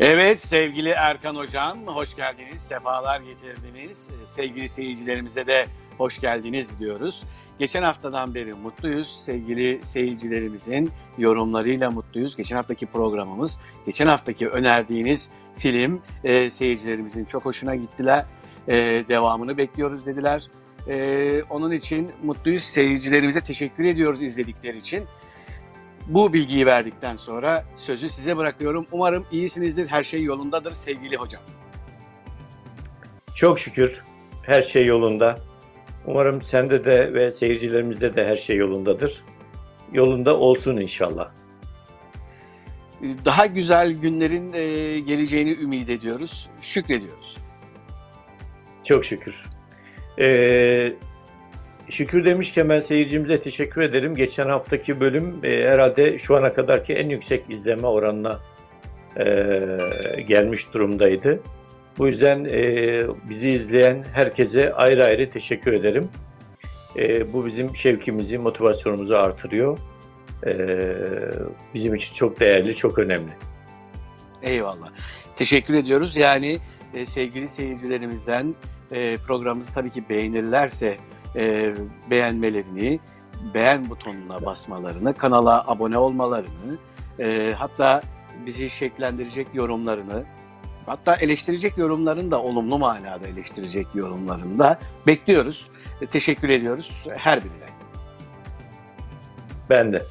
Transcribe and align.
Evet 0.00 0.40
sevgili 0.40 0.88
Erkan 0.88 1.36
Hocam 1.36 1.86
hoş 1.86 2.16
geldiniz, 2.16 2.62
sefalar 2.62 3.20
getirdiniz. 3.20 4.10
Ee, 4.10 4.26
sevgili 4.26 4.68
seyircilerimize 4.68 5.46
de 5.46 5.64
hoş 5.98 6.20
geldiniz 6.20 6.78
diyoruz. 6.78 7.24
Geçen 7.58 7.82
haftadan 7.82 8.34
beri 8.34 8.52
mutluyuz. 8.54 9.08
Sevgili 9.24 9.80
seyircilerimizin 9.82 10.90
yorumlarıyla 11.18 11.90
mutluyuz. 11.90 12.36
Geçen 12.36 12.56
haftaki 12.56 12.86
programımız, 12.86 13.60
geçen 13.86 14.06
haftaki 14.06 14.48
önerdiğiniz 14.48 15.30
film 15.58 16.02
e, 16.24 16.50
seyircilerimizin 16.50 17.24
çok 17.24 17.44
hoşuna 17.44 17.74
gittiler. 17.76 18.24
E, 18.68 18.74
devamını 19.08 19.58
bekliyoruz 19.58 20.06
dediler. 20.06 20.46
E, 20.88 21.42
onun 21.50 21.70
için 21.70 22.10
mutluyuz. 22.22 22.62
Seyircilerimize 22.62 23.40
teşekkür 23.40 23.84
ediyoruz 23.84 24.22
izledikleri 24.22 24.76
için. 24.76 25.04
Bu 26.10 26.32
bilgiyi 26.32 26.66
verdikten 26.66 27.16
sonra 27.16 27.64
sözü 27.76 28.08
size 28.08 28.36
bırakıyorum. 28.36 28.86
Umarım 28.92 29.26
iyisinizdir, 29.32 29.86
her 29.86 30.04
şey 30.04 30.22
yolundadır 30.22 30.72
sevgili 30.72 31.16
hocam. 31.16 31.42
Çok 33.34 33.58
şükür 33.58 34.04
her 34.42 34.62
şey 34.62 34.86
yolunda. 34.86 35.38
Umarım 36.06 36.42
sende 36.42 36.84
de 36.84 37.14
ve 37.14 37.30
seyircilerimizde 37.30 38.14
de 38.14 38.26
her 38.26 38.36
şey 38.36 38.56
yolundadır. 38.56 39.22
Yolunda 39.92 40.38
olsun 40.38 40.76
inşallah. 40.76 41.30
Daha 43.24 43.46
güzel 43.46 43.92
günlerin 43.92 44.52
e, 44.52 45.00
geleceğini 45.00 45.50
ümit 45.50 45.90
ediyoruz, 45.90 46.50
şükrediyoruz. 46.60 47.36
Çok 48.84 49.04
şükür. 49.04 49.46
Ee, 50.18 50.92
Şükür 51.90 52.24
demişken 52.24 52.68
ben 52.68 52.80
seyircimize 52.80 53.40
teşekkür 53.40 53.82
ederim. 53.82 54.16
Geçen 54.16 54.48
haftaki 54.48 55.00
bölüm 55.00 55.40
e, 55.44 55.68
herhalde 55.68 56.18
şu 56.18 56.36
ana 56.36 56.54
kadarki 56.54 56.94
en 56.94 57.08
yüksek 57.08 57.50
izleme 57.50 57.86
oranına 57.86 58.40
e, 59.16 59.26
gelmiş 60.28 60.74
durumdaydı. 60.74 61.40
Bu 61.98 62.06
yüzden 62.06 62.44
e, 62.44 63.02
bizi 63.28 63.50
izleyen 63.50 64.04
herkese 64.12 64.74
ayrı 64.74 65.04
ayrı 65.04 65.30
teşekkür 65.30 65.72
ederim. 65.72 66.08
E, 66.96 67.32
bu 67.32 67.46
bizim 67.46 67.76
şevkimizi, 67.76 68.38
motivasyonumuzu 68.38 69.14
artırıyor. 69.14 69.78
E, 70.46 70.94
bizim 71.74 71.94
için 71.94 72.14
çok 72.14 72.40
değerli, 72.40 72.74
çok 72.74 72.98
önemli. 72.98 73.32
Eyvallah. 74.42 74.88
Teşekkür 75.36 75.74
ediyoruz. 75.74 76.16
Yani 76.16 76.58
e, 76.94 77.06
sevgili 77.06 77.48
seyircilerimizden 77.48 78.54
e, 78.92 79.16
programımızı 79.16 79.74
tabii 79.74 79.90
ki 79.90 80.04
beğenirlerse 80.08 80.96
e, 81.36 81.74
beğenmelerini, 82.10 83.00
beğen 83.54 83.90
butonuna 83.90 84.44
basmalarını, 84.44 85.14
kanala 85.14 85.64
abone 85.70 85.98
olmalarını, 85.98 86.78
e, 87.18 87.54
hatta 87.58 88.00
bizi 88.46 88.70
şekillendirecek 88.70 89.46
yorumlarını, 89.54 90.24
hatta 90.86 91.14
eleştirecek 91.16 91.78
yorumlarını 91.78 92.30
da 92.30 92.42
olumlu 92.42 92.78
manada 92.78 93.28
eleştirecek 93.28 93.86
yorumlarını 93.94 94.58
da 94.58 94.78
bekliyoruz. 95.06 95.68
E, 96.00 96.06
teşekkür 96.06 96.48
ediyoruz 96.48 97.04
her 97.16 97.40
birine. 97.40 97.70
Ben 99.70 99.92
de. 99.92 100.06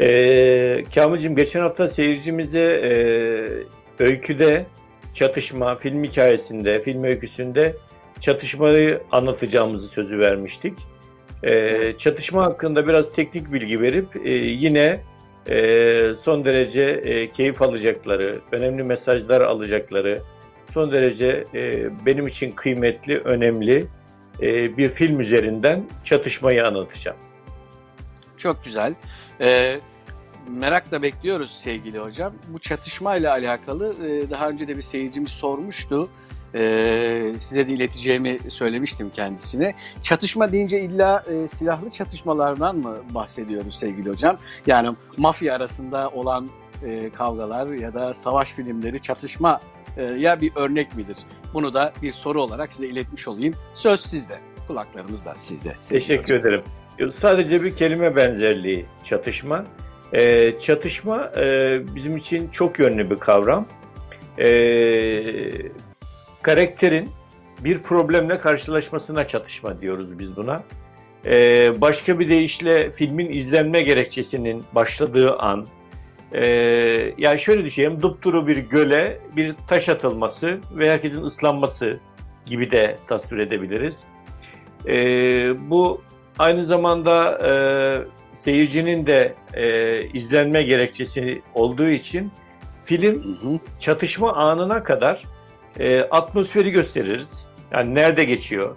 Ee, 0.00 0.84
Kamil'cim 0.94 1.36
geçen 1.36 1.60
hafta 1.60 1.88
seyircimize 1.88 2.80
e, 2.84 2.92
öyküde, 4.04 4.66
çatışma, 5.14 5.76
film 5.76 6.04
hikayesinde, 6.04 6.80
film 6.80 7.04
öyküsünde 7.04 7.76
çatışmayı 8.20 9.02
anlatacağımızı 9.12 9.88
sözü 9.88 10.18
vermiştik. 10.18 10.78
E, 11.42 11.94
çatışma 11.96 12.44
hakkında 12.44 12.86
biraz 12.86 13.12
teknik 13.12 13.52
bilgi 13.52 13.80
verip 13.80 14.26
e, 14.26 14.30
yine 14.30 15.00
e, 15.48 16.14
son 16.14 16.44
derece 16.44 16.82
e, 16.82 17.28
keyif 17.28 17.62
alacakları, 17.62 18.40
önemli 18.52 18.82
mesajlar 18.82 19.40
alacakları, 19.40 20.22
son 20.72 20.92
derece 20.92 21.44
e, 21.54 21.88
benim 22.06 22.26
için 22.26 22.52
kıymetli, 22.52 23.18
önemli 23.18 23.86
e, 24.42 24.76
bir 24.76 24.88
film 24.88 25.20
üzerinden 25.20 25.84
çatışmayı 26.04 26.66
anlatacağım. 26.66 27.16
Çok 28.36 28.64
güzel. 28.64 28.94
Ee, 29.40 29.80
merakla 30.48 31.02
bekliyoruz 31.02 31.50
sevgili 31.50 31.98
hocam. 31.98 32.32
Bu 32.48 32.58
çatışmayla 32.58 33.32
alakalı 33.32 34.06
e, 34.06 34.30
daha 34.30 34.48
önce 34.48 34.68
de 34.68 34.76
bir 34.76 34.82
seyircimiz 34.82 35.30
sormuştu 35.30 36.08
e, 36.54 37.34
size 37.40 37.68
de 37.68 37.72
ileteceğimi 37.72 38.38
söylemiştim 38.48 39.10
kendisine. 39.14 39.74
Çatışma 40.02 40.52
deyince 40.52 40.80
illa 40.80 41.24
e, 41.28 41.48
silahlı 41.48 41.90
çatışmalardan 41.90 42.76
mı 42.76 42.96
bahsediyoruz 43.10 43.74
sevgili 43.74 44.10
hocam? 44.10 44.38
Yani 44.66 44.96
mafya 45.16 45.54
arasında 45.54 46.08
olan 46.08 46.50
e, 46.84 47.10
kavgalar 47.10 47.66
ya 47.66 47.94
da 47.94 48.14
savaş 48.14 48.52
filmleri 48.52 49.02
çatışma 49.02 49.60
e, 49.96 50.02
ya 50.02 50.40
bir 50.40 50.52
örnek 50.56 50.96
midir? 50.96 51.16
Bunu 51.54 51.74
da 51.74 51.92
bir 52.02 52.12
soru 52.12 52.42
olarak 52.42 52.72
size 52.72 52.86
iletmiş 52.86 53.28
olayım. 53.28 53.54
Söz 53.74 54.00
sizde, 54.00 54.38
kulaklarımız 54.66 55.24
da 55.24 55.34
sizde. 55.38 55.76
Teşekkür 55.88 56.34
hocam. 56.34 56.46
ederim. 56.46 56.62
Sadece 57.12 57.62
bir 57.62 57.74
kelime 57.74 58.16
benzerliği 58.16 58.86
çatışma. 59.02 59.64
E, 60.12 60.58
çatışma 60.58 61.32
e, 61.36 61.78
bizim 61.94 62.16
için 62.16 62.48
çok 62.48 62.78
yönlü 62.78 63.10
bir 63.10 63.16
kavram. 63.16 63.66
E, 64.38 64.48
karakterin 66.42 67.10
bir 67.64 67.78
problemle 67.78 68.38
karşılaşmasına 68.38 69.26
çatışma 69.26 69.80
diyoruz 69.80 70.18
biz 70.18 70.36
buna. 70.36 70.62
Ee, 71.24 71.80
başka 71.80 72.18
bir 72.18 72.28
deyişle 72.28 72.90
filmin 72.90 73.32
izlenme 73.32 73.82
gerekçesinin 73.82 74.64
başladığı 74.74 75.36
an, 75.38 75.66
e, 76.32 76.44
yani 77.18 77.38
şöyle 77.38 77.64
düşünelim, 77.64 78.02
dupduru 78.02 78.46
bir 78.46 78.56
göle 78.56 79.20
bir 79.36 79.54
taş 79.68 79.88
atılması 79.88 80.58
ve 80.76 80.90
herkesin 80.90 81.22
ıslanması 81.22 82.00
gibi 82.46 82.70
de 82.70 82.96
tasvir 83.06 83.38
edebiliriz. 83.38 84.04
E, 84.86 84.94
bu 85.70 86.02
aynı 86.38 86.64
zamanda 86.64 87.38
e, 87.46 87.52
seyircinin 88.32 89.06
de 89.06 89.34
e, 89.54 90.02
izlenme 90.04 90.62
gerekçesi 90.62 91.42
olduğu 91.54 91.88
için 91.88 92.32
film 92.84 93.60
çatışma 93.78 94.32
anına 94.32 94.82
kadar 94.82 95.22
e, 95.78 96.00
atmosferi 96.00 96.70
gösteririz. 96.70 97.46
Yani 97.72 97.94
nerede 97.94 98.24
geçiyor, 98.24 98.76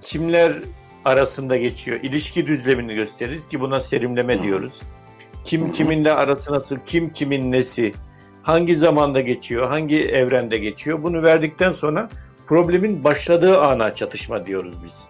kimler 0.00 0.52
arasında 1.04 1.56
geçiyor, 1.56 2.00
ilişki 2.02 2.46
düzlemini 2.46 2.94
gösteririz 2.94 3.48
ki 3.48 3.60
buna 3.60 3.80
serimleme 3.80 4.42
diyoruz. 4.42 4.82
Kim 5.44 5.72
kiminle 5.72 6.12
arası 6.12 6.52
nasıl, 6.52 6.76
kim 6.86 7.12
kimin 7.12 7.52
nesi, 7.52 7.92
hangi 8.42 8.76
zamanda 8.76 9.20
geçiyor, 9.20 9.68
hangi 9.68 10.02
evrende 10.02 10.58
geçiyor. 10.58 11.02
Bunu 11.02 11.22
verdikten 11.22 11.70
sonra 11.70 12.08
problemin 12.46 13.04
başladığı 13.04 13.60
ana 13.60 13.94
çatışma 13.94 14.46
diyoruz 14.46 14.74
biz. 14.84 15.08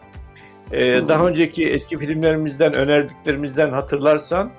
Ee, 0.72 1.00
daha 1.08 1.26
önceki 1.26 1.64
eski 1.64 1.98
filmlerimizden, 1.98 2.76
önerdiklerimizden 2.76 3.70
hatırlarsan 3.70 4.50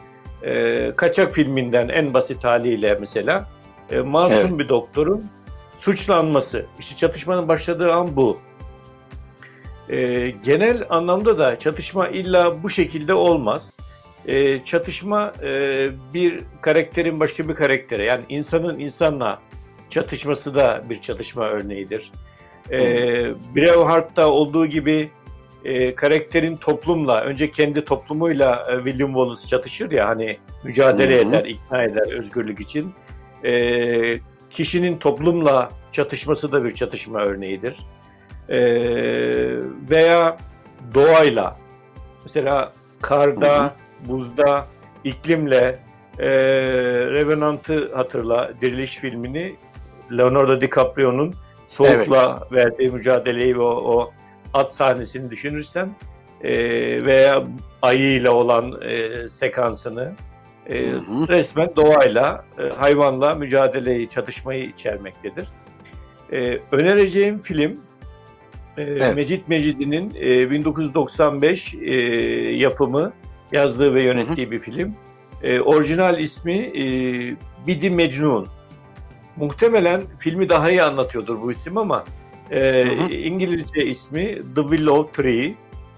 e, 0.44 0.92
Kaçak 0.96 1.31
filminden 1.31 1.90
en 1.90 2.13
basit 2.13 2.44
haliyle 2.44 2.97
mesela 3.00 3.50
e, 3.92 4.00
masum 4.00 4.40
evet. 4.40 4.59
bir 4.59 4.69
doktorun 4.69 5.25
suçlanması. 5.85 6.66
İşte 6.79 6.96
çatışmanın 6.96 7.47
başladığı 7.47 7.94
an 7.94 8.16
bu. 8.16 8.40
E, 9.90 10.29
genel 10.29 10.85
anlamda 10.90 11.38
da 11.38 11.59
çatışma 11.59 12.07
illa 12.07 12.63
bu 12.63 12.69
şekilde 12.69 13.13
olmaz. 13.13 13.78
E, 14.25 14.63
çatışma 14.63 15.34
e, 15.44 15.90
bir 16.13 16.40
karakterin 16.62 17.19
başka 17.19 17.50
bir 17.50 17.56
karaktere 17.56 18.06
yani 18.06 18.24
insanın 18.29 18.79
insanla 18.79 19.41
çatışması 19.90 20.56
da 20.56 20.84
bir 20.90 21.01
çatışma 21.01 21.47
örneğidir. 21.47 22.12
E, 22.72 22.79
Braveheart'ta 23.56 24.28
olduğu 24.28 24.66
gibi 24.66 25.12
e, 25.66 25.95
karakterin 25.95 26.56
toplumla 26.56 27.22
önce 27.22 27.51
kendi 27.51 27.86
toplumuyla 27.86 28.68
e, 28.71 28.75
William 28.75 29.10
Wallace 29.10 29.48
çatışır 29.48 29.92
ya 29.92 30.07
hani 30.07 30.38
mücadele 30.63 31.21
Hı-hı. 31.21 31.30
eder, 31.30 31.45
ikna 31.45 31.83
eder 31.83 32.12
özgürlük 32.12 32.60
için. 32.60 32.94
E, 33.44 34.19
kişinin 34.56 34.98
toplumla 34.98 35.69
çatışması 35.92 36.52
da 36.52 36.63
bir 36.63 36.72
çatışma 36.72 37.19
örneğidir. 37.19 37.78
E, 38.50 38.60
veya 39.90 40.38
doğayla, 40.94 41.57
mesela 42.24 42.74
karda, 43.02 43.57
hı 43.57 43.63
hı. 43.63 43.72
buzda, 44.10 44.66
iklimle, 45.04 45.80
e, 46.19 46.30
Revenant'ı 47.12 47.96
hatırla, 47.96 48.52
Diriliş 48.62 48.98
filmini, 48.98 49.56
Leonardo 50.12 50.62
DiCaprio'nun 50.62 51.36
soğukla 51.66 52.40
evet. 52.42 52.51
verdiği 52.51 52.90
mücadeleyi 52.90 53.58
ve 53.58 53.62
o, 53.62 53.98
o 53.98 54.12
at 54.54 54.74
sahnesini 54.74 55.31
düşünürsen 55.31 55.96
e, 56.42 56.51
veya 57.06 57.44
ayıyla 57.81 58.31
olan 58.31 58.81
e, 58.81 59.30
sekansını 59.30 60.13
e, 60.69 60.89
hı 60.89 60.97
hı. 60.97 61.27
resmen 61.27 61.69
doğayla, 61.75 62.45
e, 62.59 62.63
hayvanla 62.63 63.35
mücadeleyi, 63.35 64.09
çatışmayı 64.09 64.63
içermektedir. 64.63 65.47
E, 66.31 66.59
önereceğim 66.71 67.39
film 67.39 67.79
e, 68.77 68.83
evet. 68.83 69.15
Mecit 69.15 69.47
Mecidi'nin 69.47 70.13
e, 70.19 70.51
1995 70.51 71.73
e, 71.73 71.95
yapımı, 72.56 73.13
yazdığı 73.51 73.94
ve 73.94 74.03
yönettiği 74.03 74.45
hı 74.45 74.50
hı. 74.50 74.51
bir 74.51 74.59
film. 74.59 74.95
E, 75.44 75.59
orijinal 75.59 76.19
ismi 76.19 76.53
e, 76.53 76.83
Bidi 77.67 77.89
Mecnun. 77.89 78.47
Muhtemelen 79.35 80.01
filmi 80.17 80.50
daha 80.50 80.71
iyi 80.71 80.83
anlatıyordur 80.83 81.41
bu 81.41 81.51
isim 81.51 81.77
ama 81.77 82.06
e, 82.51 82.88
İngilizce 83.09 83.85
ismi 83.85 84.41
The 84.56 84.62
Willow 84.62 85.23
Tree, 85.23 85.53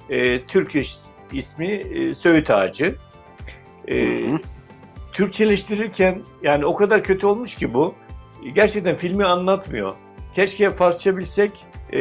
e, 0.10 0.46
Turkish 0.46 0.98
ismi 1.32 1.68
e, 1.68 2.14
Söğüt 2.14 2.50
Ağacı. 2.50 2.96
E, 3.90 4.24
Türkçeleştirirken 5.18 6.22
yani 6.44 6.66
o 6.66 6.74
kadar 6.74 7.04
kötü 7.04 7.28
olmuş 7.28 7.56
ki 7.56 7.74
bu. 7.74 7.94
Gerçekten 8.56 8.96
filmi 8.96 9.26
anlatmıyor. 9.26 9.94
Keşke 10.34 10.70
Farsça 10.70 11.18
bilsek. 11.18 11.66
E, 11.94 12.00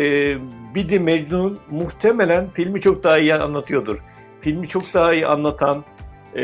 Bidi 0.75 1.01
Mecnun 1.01 1.59
muhtemelen 1.71 2.51
filmi 2.51 2.81
çok 2.81 3.05
daha 3.05 3.19
iyi 3.19 3.35
anlatıyordur. 3.35 3.99
Filmi 4.41 4.69
çok 4.69 4.95
daha 4.95 5.15
iyi 5.15 5.27
anlatan 5.27 5.85
e, 6.35 6.43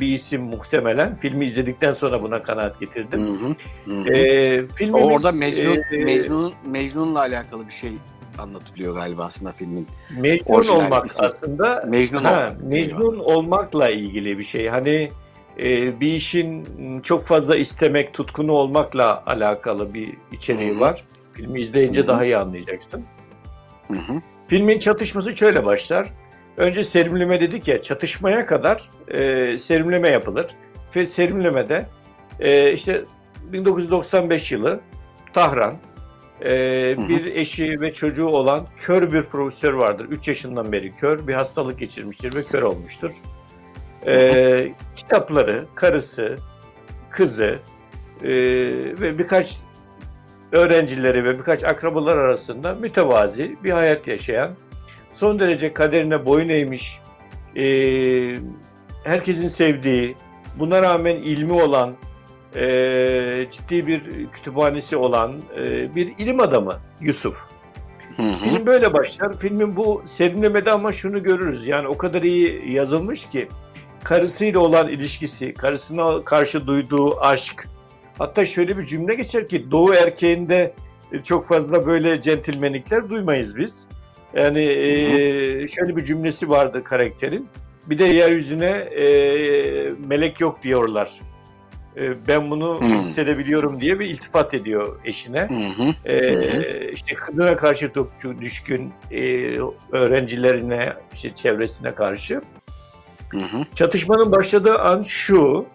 bir 0.00 0.14
isim 0.14 0.42
muhtemelen. 0.42 1.16
Filmi 1.16 1.44
izledikten 1.44 1.90
sonra 1.90 2.22
buna 2.22 2.42
kanaat 2.42 2.80
getirdim. 2.80 3.20
Hı 3.20 3.46
hı. 3.46 3.54
Hı 3.84 4.12
E, 4.12 4.66
filmimiz, 4.68 5.06
Orada 5.06 5.32
Mecnun, 5.32 5.78
e, 5.92 6.04
Mecnun, 6.04 6.54
Mecnun'la 6.66 7.20
alakalı 7.20 7.68
bir 7.68 7.72
şey 7.72 7.92
anlatılıyor 8.38 8.94
galiba 8.94 9.24
aslında 9.24 9.52
filmin. 9.52 9.86
Mecnun 10.18 10.68
olmak 10.68 11.06
ismi. 11.06 11.26
aslında 11.26 11.84
Mecnun, 11.88 12.24
ha, 12.24 12.48
olmak. 12.50 12.70
Mecnun 12.70 13.18
olmakla 13.18 13.90
ilgili 13.90 14.38
bir 14.38 14.42
şey. 14.44 14.68
Hani 14.68 15.10
bir 16.00 16.14
işin 16.14 16.64
çok 17.00 17.24
fazla 17.24 17.56
istemek, 17.56 18.14
tutkunu 18.14 18.52
olmakla 18.52 19.22
alakalı 19.26 19.94
bir 19.94 20.16
içeriği 20.32 20.80
var. 20.80 21.04
Filmi 21.32 21.60
izleyince 21.60 22.00
Hı-hı. 22.00 22.08
daha 22.08 22.24
iyi 22.24 22.36
anlayacaksın. 22.36 23.04
Hı-hı. 23.88 24.20
Filmin 24.46 24.78
çatışması 24.78 25.36
şöyle 25.36 25.64
başlar. 25.64 26.08
Önce 26.56 26.84
serimleme 26.84 27.40
dedik 27.40 27.68
ya, 27.68 27.82
çatışmaya 27.82 28.46
kadar 28.46 28.90
e, 29.08 29.58
serimleme 29.58 30.08
yapılır. 30.08 30.46
Ve 30.96 31.06
serimlemede 31.06 31.86
e, 32.40 32.72
işte 32.72 33.04
1995 33.52 34.52
yılı 34.52 34.80
Tahran, 35.32 35.76
e, 36.44 36.48
bir 37.08 37.34
eşi 37.34 37.80
ve 37.80 37.92
çocuğu 37.92 38.26
olan 38.26 38.66
kör 38.76 39.12
bir 39.12 39.22
profesör 39.22 39.72
vardır. 39.72 40.06
3 40.10 40.28
yaşından 40.28 40.72
beri 40.72 40.96
kör, 40.96 41.26
bir 41.26 41.34
hastalık 41.34 41.78
geçirmiştir 41.78 42.34
ve 42.34 42.42
kör 42.42 42.62
olmuştur 42.62 43.12
e, 44.06 44.72
kitapları, 44.96 45.64
karısı, 45.74 46.36
kızı 47.10 47.58
e, 48.22 48.30
ve 49.00 49.18
birkaç 49.18 49.56
öğrencileri 50.52 51.24
ve 51.24 51.38
birkaç 51.38 51.64
akrabalar 51.64 52.16
arasında 52.16 52.74
mütevazi 52.74 53.56
bir 53.64 53.70
hayat 53.70 54.06
yaşayan, 54.08 54.50
son 55.12 55.40
derece 55.40 55.72
kaderine 55.72 56.26
boyun 56.26 56.48
eğmiş, 56.48 57.00
e, 57.56 57.64
herkesin 59.04 59.48
sevdiği, 59.48 60.16
buna 60.58 60.82
rağmen 60.82 61.16
ilmi 61.16 61.52
olan, 61.52 61.94
e, 62.56 63.46
ciddi 63.50 63.86
bir 63.86 64.02
kütüphanesi 64.32 64.96
olan 64.96 65.42
e, 65.56 65.94
bir 65.94 66.18
ilim 66.18 66.40
adamı 66.40 66.80
Yusuf. 67.00 67.44
Hı 68.16 68.22
hı. 68.22 68.44
Film 68.44 68.66
böyle 68.66 68.92
başlar. 68.92 69.38
Filmin 69.38 69.76
bu 69.76 70.02
serinlemede 70.04 70.70
ama 70.70 70.92
şunu 70.92 71.22
görürüz. 71.22 71.66
Yani 71.66 71.88
o 71.88 71.98
kadar 71.98 72.22
iyi 72.22 72.72
yazılmış 72.72 73.28
ki 73.28 73.48
karısıyla 74.04 74.60
olan 74.60 74.88
ilişkisi, 74.88 75.54
karısına 75.54 76.24
karşı 76.24 76.66
duyduğu 76.66 77.20
aşk. 77.20 77.68
Hatta 78.18 78.44
şöyle 78.44 78.78
bir 78.78 78.86
cümle 78.86 79.14
geçer 79.14 79.48
ki 79.48 79.70
doğu 79.70 79.94
erkeğinde 79.94 80.74
çok 81.22 81.48
fazla 81.48 81.86
böyle 81.86 82.20
centilmenlikler 82.20 83.08
duymayız 83.10 83.56
biz. 83.56 83.86
Yani 84.34 84.62
e, 84.62 85.68
şöyle 85.68 85.96
bir 85.96 86.04
cümlesi 86.04 86.48
vardı 86.48 86.84
karakterin. 86.84 87.48
Bir 87.86 87.98
de 87.98 88.04
yeryüzüne 88.04 88.70
e, 88.70 89.04
melek 90.06 90.40
yok 90.40 90.62
diyorlar. 90.62 91.20
E, 91.96 92.26
ben 92.28 92.50
bunu 92.50 92.80
hmm. 92.80 92.98
hissedebiliyorum 92.98 93.80
diye 93.80 94.00
bir 94.00 94.06
iltifat 94.06 94.54
ediyor 94.54 95.00
eşine. 95.04 95.48
Hmm. 95.48 95.94
E, 96.04 96.90
işte 96.92 97.14
kızına 97.14 97.56
karşı 97.56 97.92
çok 97.94 98.12
düşkün, 98.40 98.92
e, 99.10 99.58
öğrencilerine, 99.92 100.92
işte 101.14 101.30
çevresine 101.34 101.90
karşı. 101.90 102.40
Hı 103.32 103.38
hı. 103.38 103.64
Çatışmanın 103.74 104.32
başladığı 104.32 104.78
an 104.78 105.02
şu, 105.02 105.66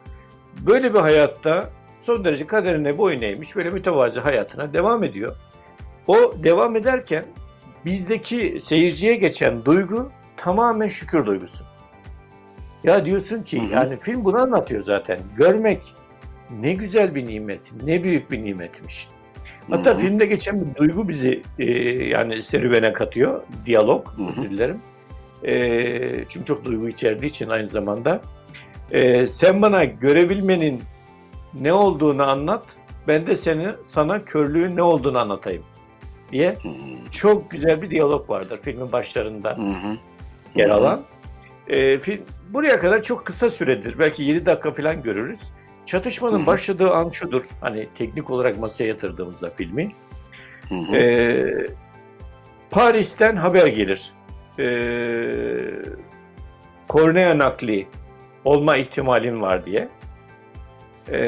böyle 0.67 0.93
bir 0.93 0.99
hayatta 0.99 1.69
son 1.99 2.25
derece 2.25 2.47
kaderine 2.47 2.97
boyun 2.97 3.21
eğmiş, 3.21 3.55
böyle 3.55 3.69
mütevazi 3.69 4.19
hayatına 4.19 4.73
devam 4.73 5.03
ediyor. 5.03 5.35
O 6.07 6.33
devam 6.43 6.75
ederken 6.75 7.25
bizdeki 7.85 8.57
seyirciye 8.61 9.15
geçen 9.15 9.65
duygu 9.65 10.11
tamamen 10.37 10.87
şükür 10.87 11.25
duygusu. 11.25 11.63
Ya 12.83 13.05
diyorsun 13.05 13.43
ki 13.43 13.61
hı 13.61 13.65
hı. 13.65 13.73
yani 13.73 13.99
film 13.99 14.25
bunu 14.25 14.37
anlatıyor 14.37 14.81
zaten. 14.81 15.19
Görmek 15.37 15.95
ne 16.61 16.73
güzel 16.73 17.15
bir 17.15 17.27
nimet, 17.27 17.71
ne 17.83 18.03
büyük 18.03 18.31
bir 18.31 18.43
nimetmiş. 18.43 19.07
Hatta 19.69 19.89
hı 19.91 19.95
hı. 19.95 19.99
filmde 19.99 20.25
geçen 20.25 20.61
bir 20.61 20.75
duygu 20.75 21.07
bizi 21.07 21.41
e, 21.59 21.65
yani 22.05 22.41
serüvene 22.41 22.93
katıyor. 22.93 23.43
Diyalog, 23.65 24.13
özür 24.29 24.51
dilerim. 24.51 24.81
E, 25.43 26.25
çünkü 26.27 26.45
çok 26.45 26.65
duygu 26.65 26.87
içerdiği 26.87 27.29
için 27.29 27.49
aynı 27.49 27.65
zamanda. 27.65 28.21
E, 28.91 29.27
sen 29.27 29.61
bana 29.61 29.83
görebilmenin 29.85 30.81
ne 31.53 31.73
olduğunu 31.73 32.29
anlat, 32.29 32.65
ben 33.07 33.27
de 33.27 33.35
seni 33.35 33.67
sana 33.83 34.25
körlüğün 34.25 34.75
ne 34.75 34.81
olduğunu 34.81 35.19
anlatayım 35.19 35.63
diye 36.31 36.49
hı 36.49 36.69
çok 37.11 37.51
güzel 37.51 37.81
bir 37.81 37.89
diyalog 37.89 38.29
vardır 38.29 38.59
filmin 38.63 38.91
başlarında 38.91 39.57
hı 39.57 39.97
yer 40.55 40.69
alan. 40.69 41.01
E, 41.67 41.99
film, 41.99 42.21
buraya 42.49 42.79
kadar 42.79 43.01
çok 43.01 43.25
kısa 43.25 43.49
süredir, 43.49 43.99
belki 43.99 44.23
7 44.23 44.45
dakika 44.45 44.71
falan 44.71 45.03
görürüz. 45.03 45.39
Çatışmanın 45.85 46.45
başladığı 46.45 46.91
an 46.91 47.09
şudur, 47.09 47.43
hani 47.61 47.87
teknik 47.95 48.31
olarak 48.31 48.59
masaya 48.59 48.85
yatırdığımızda 48.85 49.49
filmi. 49.49 49.91
E, 50.93 51.43
Paris'ten 52.71 53.35
haber 53.35 53.67
gelir 53.67 54.11
e, 54.59 54.67
kornea 56.87 57.37
nakli 57.37 57.87
olma 58.45 58.77
ihtimalin 58.77 59.41
var 59.41 59.65
diye. 59.65 59.89
E, 61.11 61.19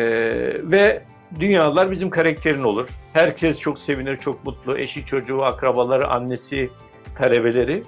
ve 0.71 1.03
dünyalar 1.39 1.91
bizim 1.91 2.09
karakterin 2.09 2.63
olur. 2.63 2.89
Herkes 3.13 3.59
çok 3.59 3.79
sevinir, 3.79 4.15
çok 4.15 4.45
mutlu. 4.45 4.77
Eşi, 4.77 5.05
çocuğu, 5.05 5.43
akrabaları, 5.43 6.07
annesi, 6.07 6.69
talebeleri. 7.15 7.83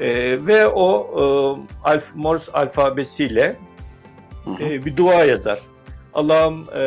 E, 0.00 0.08
ve 0.46 0.66
o 0.66 1.10
e, 1.14 1.22
alf, 1.88 2.14
Morse 2.14 2.52
alfabesiyle 2.52 3.56
e, 4.60 4.84
bir 4.84 4.96
dua 4.96 5.24
yazar. 5.24 5.60
Allah'ım 6.14 6.64
e, 6.74 6.82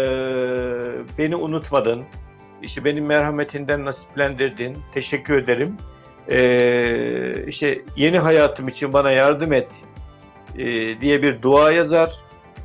beni 1.18 1.36
unutmadın, 1.36 2.04
işte 2.62 2.86
benim 2.86 3.06
merhametinden 3.06 3.86
nasiplendirdin, 3.86 4.78
teşekkür 4.94 5.34
ederim 5.34 5.78
e, 6.30 7.46
işte 7.48 7.82
yeni 7.96 8.20
hayatım 8.20 8.68
için 8.68 8.94
bana 8.94 9.12
yardım 9.12 9.54
et 9.54 9.72
e, 10.58 10.66
diye 11.02 11.22
bir 11.24 11.42
dua 11.42 11.72
yazar. 11.72 12.14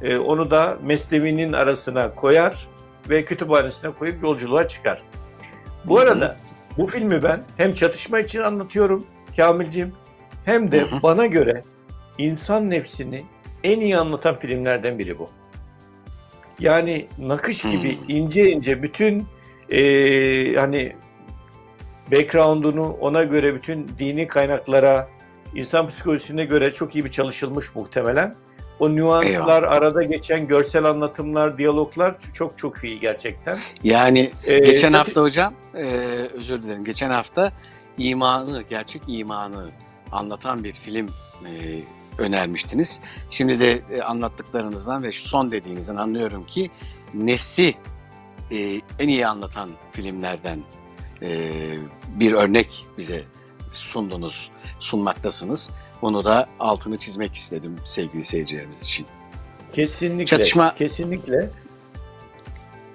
E, 0.03 0.19
onu 0.19 0.51
da 0.51 0.79
meslevinin 0.83 1.53
arasına 1.53 2.15
koyar 2.15 2.67
ve 3.11 3.25
kütüphanesine 3.25 3.91
koyup 3.91 4.23
yolculuğa 4.23 4.69
çıkar. 4.69 5.03
Bu 5.85 5.99
arada 5.99 6.37
bu 6.79 6.87
filmi 6.87 7.23
ben 7.23 7.41
hem 7.57 7.73
çatışma 7.73 8.21
için 8.21 8.43
anlatıyorum 8.43 9.07
Kamilciğim 9.37 9.93
hem 10.45 10.73
de 10.73 10.85
bana 11.03 11.27
göre 11.27 11.63
insan 12.19 12.71
nefsini 12.71 13.25
en 13.65 13.81
iyi 13.81 13.97
anlatan 13.97 14.39
filmlerden 14.39 14.99
biri 14.99 15.19
bu. 15.19 15.31
Yani 16.61 17.07
nakış 17.19 17.63
gibi 17.63 17.99
ince 18.09 18.51
ince 18.51 18.83
bütün 18.83 19.27
e, 19.71 19.81
hani 20.55 20.97
background'unu 22.13 22.97
ona 23.01 23.25
göre 23.25 23.55
bütün 23.55 23.89
dini 23.99 24.29
kaynaklara, 24.29 25.09
insan 25.55 25.89
psikolojisine 25.89 26.45
göre 26.45 26.73
çok 26.73 26.95
iyi 26.95 27.05
bir 27.05 27.11
çalışılmış 27.11 27.75
muhtemelen. 27.75 28.35
O 28.81 28.95
nüanslar, 28.95 29.63
Eyvallah. 29.63 29.73
arada 29.73 30.03
geçen 30.03 30.47
görsel 30.47 30.85
anlatımlar, 30.85 31.59
diyaloglar 31.59 32.15
çok 32.33 32.59
çok 32.59 32.85
iyi 32.85 33.01
gerçekten. 33.01 33.59
Yani 33.85 34.31
ee, 34.47 34.59
geçen 34.59 34.93
hafta 34.93 35.23
hocam, 35.23 35.55
e, 35.75 35.85
özür 36.35 36.63
dilerim, 36.63 36.85
geçen 36.85 37.11
hafta 37.11 37.53
imanı, 37.99 38.63
gerçek 38.71 39.03
imanı 39.09 39.67
anlatan 40.13 40.65
bir 40.65 40.73
film 40.73 41.09
e, 41.47 41.51
önermiştiniz. 42.19 43.01
Şimdi 43.31 43.61
de 43.61 43.81
e, 43.91 44.03
anlattıklarınızdan 44.03 45.03
ve 45.03 45.13
şu 45.13 45.29
son 45.29 45.51
dediğinizden 45.51 45.97
anlıyorum 45.97 46.47
ki 46.47 46.71
nefsi 47.15 47.75
e, 48.51 48.81
en 48.99 49.09
iyi 49.09 49.27
anlatan 49.27 49.71
filmlerden 49.93 50.59
e, 51.23 51.51
bir 52.09 52.33
örnek 52.33 52.87
bize 52.99 53.23
sundunuz, 53.73 54.51
sunmaktasınız. 54.81 55.71
Onu 56.03 56.25
da 56.25 56.47
altını 56.59 56.99
çizmek 56.99 57.35
istedim 57.35 57.77
sevgili 57.85 58.25
seyircilerimiz 58.25 58.83
için. 58.83 59.07
Kesinlikle. 59.73 60.27
Çatışma 60.27 60.75
kesinlikle. 60.75 61.51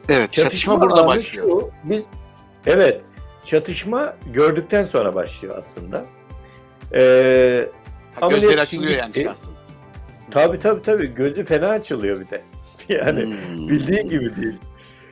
Evet, 0.10 0.32
çatışma, 0.32 0.44
çatışma 0.44 0.82
burada 0.82 1.08
başlıyor. 1.08 1.62
Şu, 1.62 1.72
biz 1.84 2.06
evet, 2.65 3.01
çatışma 3.44 4.15
gördükten 4.34 4.84
sonra 4.84 5.15
başlıyor 5.15 5.56
aslında. 5.58 6.06
Ee, 6.94 7.70
ha, 8.15 8.27
gözleri 8.27 8.62
açılıyor 8.62 8.92
yani 8.92 9.24
şahsın. 9.24 9.53
Tabii 10.32 10.60
tabii 10.60 10.84
tabii 10.84 11.13
gözü 11.13 11.46
fena 11.46 11.70
açılıyor 11.70 12.20
bir 12.20 12.30
de. 12.30 12.42
Yani 12.89 13.22
hmm. 13.22 13.70
bildiğin 13.70 14.10
gibi 14.10 14.36
değil. 14.36 14.58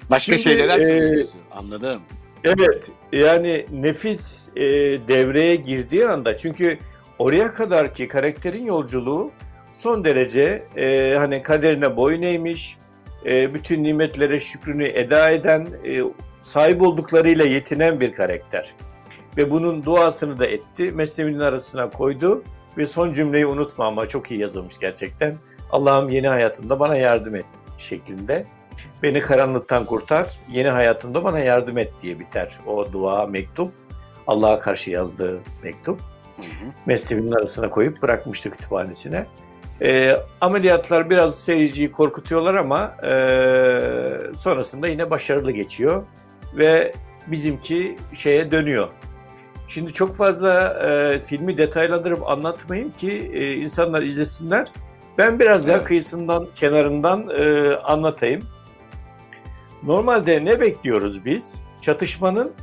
Başka 0.10 0.38
Şimdi, 0.38 0.42
şeyler 0.42 0.80
e, 0.80 1.26
Anladım. 1.52 2.02
Evet 2.44 2.88
yani 3.12 3.66
nefis 3.72 4.50
e, 4.56 4.62
devreye 5.08 5.56
girdiği 5.56 6.08
anda 6.08 6.38
çünkü 6.38 6.78
oraya 7.20 7.54
kadar 7.54 7.94
ki 7.94 8.08
karakterin 8.08 8.66
yolculuğu 8.66 9.32
son 9.74 10.04
derece 10.04 10.64
e, 10.78 11.16
hani 11.18 11.44
kaderine 11.44 11.98
boyun 11.98 12.22
eğmiş, 12.22 12.78
e, 13.26 13.54
bütün 13.54 13.84
nimetlere 13.84 14.40
şükrünü 14.40 14.86
eda 14.86 15.32
eden, 15.32 15.68
e, 15.86 16.02
sahip 16.42 16.82
olduklarıyla 16.82 17.46
yetinen 17.46 18.00
bir 18.00 18.14
karakter. 18.14 18.74
Ve 19.38 19.52
bunun 19.52 19.84
duasını 19.84 20.40
da 20.40 20.46
etti, 20.46 20.92
mesleğinin 20.92 21.40
arasına 21.40 21.90
koydu 21.90 22.44
ve 22.78 22.86
son 22.86 23.14
cümleyi 23.14 23.46
unutma 23.46 23.88
ama 23.88 24.08
çok 24.08 24.32
iyi 24.32 24.40
yazılmış 24.40 24.80
gerçekten. 24.80 25.36
Allah'ım 25.72 26.10
yeni 26.10 26.28
hayatımda 26.28 26.80
bana 26.80 26.96
yardım 26.96 27.36
et 27.36 27.46
şeklinde. 27.78 28.46
Beni 29.04 29.20
karanlıktan 29.20 29.86
kurtar, 29.86 30.32
yeni 30.52 30.70
hayatımda 30.70 31.24
bana 31.24 31.40
yardım 31.40 31.78
et 31.78 31.94
diye 32.02 32.20
biter 32.20 32.58
o 32.68 32.94
dua, 32.94 33.28
mektup. 33.28 33.72
Allah'a 34.28 34.60
karşı 34.60 34.92
yazdığı 34.92 35.40
mektup. 35.64 36.00
Hı 36.38 37.36
arasına 37.36 37.70
koyup 37.70 38.02
bırakmıştı 38.02 38.52
kütüphanesine. 38.52 39.26
E, 39.82 40.18
ameliyatlar 40.42 41.10
biraz 41.10 41.40
seyirciyi 41.40 41.92
korkutuyorlar 41.92 42.56
ama 42.56 42.96
e, 43.04 43.12
sonrasında 44.36 44.88
yine 44.88 45.10
başarılı 45.10 45.52
geçiyor 45.52 46.04
ve 46.58 46.94
bizimki 47.28 47.98
şeye 48.14 48.52
dönüyor. 48.52 48.88
Şimdi 49.68 49.94
çok 49.94 50.16
fazla 50.16 50.80
e, 50.88 51.20
filmi 51.20 51.58
detaylandırıp 51.58 52.28
anlatmayayım 52.28 52.92
ki 52.92 53.32
e, 53.34 53.54
insanlar 53.54 54.02
izlesinler. 54.02 54.68
Ben 55.18 55.40
biraz 55.40 55.68
daha 55.68 55.84
kıyısından, 55.84 56.48
kenarından 56.56 57.30
e, 57.30 57.76
anlatayım. 57.76 58.42
Normalde 59.84 60.46
ne 60.46 60.62
bekliyoruz 60.62 61.26
biz? 61.26 61.62
Çatışmanın 61.82 62.54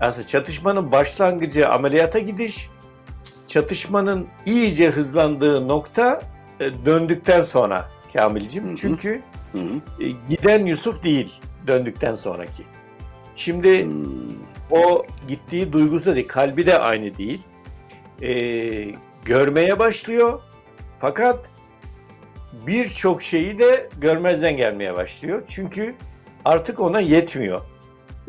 aslında 0.00 0.26
çatışmanın 0.26 0.92
başlangıcı 0.92 1.68
ameliyata 1.68 2.18
gidiş, 2.18 2.70
çatışmanın 3.46 4.26
iyice 4.46 4.90
hızlandığı 4.90 5.68
nokta 5.68 6.20
e, 6.60 6.70
döndükten 6.86 7.42
sonra 7.42 7.90
Kamil'cim. 8.12 8.74
Çünkü 8.74 9.22
hı 9.52 9.58
hı. 9.58 10.04
E, 10.04 10.08
giden 10.28 10.66
Yusuf 10.66 11.02
değil 11.02 11.40
döndükten 11.66 12.14
sonraki. 12.14 12.62
Şimdi 13.36 13.84
hı. 13.84 13.90
o 14.70 15.02
gittiği 15.28 15.72
duygusu 15.72 16.06
da 16.06 16.14
değil, 16.14 16.28
kalbi 16.28 16.66
de 16.66 16.78
aynı 16.78 17.16
değil. 17.16 17.42
Ee, 18.22 18.88
görmeye 19.24 19.78
başlıyor. 19.78 20.40
Fakat 20.98 21.38
birçok 22.66 23.22
şeyi 23.22 23.58
de 23.58 23.88
görmezden 24.00 24.56
gelmeye 24.56 24.96
başlıyor. 24.96 25.42
Çünkü 25.48 25.94
artık 26.46 26.80
ona 26.80 27.00
yetmiyor. 27.00 27.60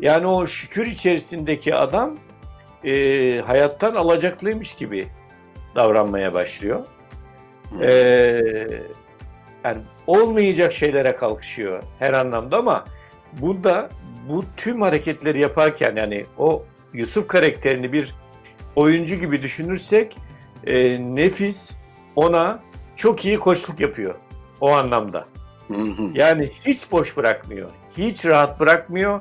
Yani 0.00 0.26
o 0.26 0.46
şükür 0.46 0.86
içerisindeki 0.86 1.74
adam 1.74 2.16
e, 2.84 2.92
hayattan 3.46 3.94
alacaklıymış 3.94 4.72
gibi 4.74 5.06
davranmaya 5.74 6.34
başlıyor. 6.34 6.86
E, 7.80 7.90
yani 9.64 9.82
olmayacak 10.06 10.72
şeylere 10.72 11.16
kalkışıyor 11.16 11.82
her 11.98 12.12
anlamda 12.12 12.58
ama 12.58 12.84
bunda 13.40 13.90
bu 14.28 14.44
tüm 14.56 14.82
hareketleri 14.82 15.40
yaparken 15.40 15.96
yani 15.96 16.26
o 16.38 16.64
Yusuf 16.92 17.28
karakterini 17.28 17.92
bir 17.92 18.14
oyuncu 18.76 19.14
gibi 19.14 19.42
düşünürsek 19.42 20.16
e, 20.66 20.98
Nefis 21.14 21.70
ona 22.16 22.62
çok 22.96 23.24
iyi 23.24 23.38
koçluk 23.38 23.80
yapıyor 23.80 24.14
o 24.60 24.70
anlamda. 24.70 25.26
Yani 26.14 26.48
hiç 26.66 26.92
boş 26.92 27.16
bırakmıyor, 27.16 27.70
hiç 27.98 28.26
rahat 28.26 28.60
bırakmıyor. 28.60 29.20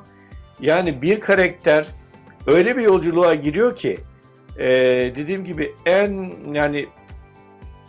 Yani 0.60 1.02
bir 1.02 1.20
karakter 1.20 1.88
öyle 2.48 2.78
bir 2.78 2.82
yolculuğa 2.82 3.36
giriyor 3.36 3.76
ki 3.76 3.98
e, 4.58 4.68
dediğim 5.16 5.46
gibi 5.46 5.76
en 5.86 6.34
yani 6.54 6.88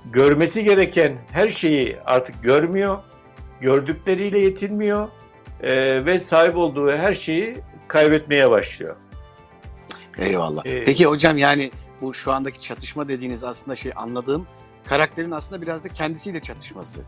görmesi 0.04 0.64
gereken 0.64 1.12
her 1.33 1.49
şeyi 1.49 1.97
artık 2.04 2.42
görmüyor, 2.42 2.99
gördükleriyle 3.61 4.38
yetinmiyor 4.38 5.09
e, 5.62 6.04
ve 6.07 6.21
sahip 6.21 6.57
olduğu 6.57 6.92
her 6.92 7.12
şeyi 7.12 7.57
kaybetmeye 7.88 8.50
başlıyor. 8.50 8.97
Eyvallah. 10.18 10.66
Ee, 10.66 10.85
Peki 10.85 11.07
hocam 11.07 11.38
yani 11.38 11.71
bu 12.00 12.14
şu 12.14 12.33
andaki 12.33 12.61
çatışma 12.61 13.09
dediğiniz 13.09 13.45
aslında 13.45 13.76
şey 13.76 13.92
anladığım 13.97 14.47
karakterin 14.85 15.30
aslında 15.30 15.62
biraz 15.62 15.85
da 15.85 15.88
kendisiyle 15.88 16.40
çatışması. 16.40 17.00